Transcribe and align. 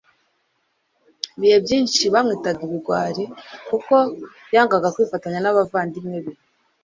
Ibihe 1.37 1.57
byinshi 1.65 2.03
bamwitaga 2.13 2.61
ikigwari 2.67 3.23
kuko 3.69 3.93
yangaga 4.53 4.87
kwifatanya 4.95 5.39
n'abayandimwe 5.41 6.19
be, 6.25 6.33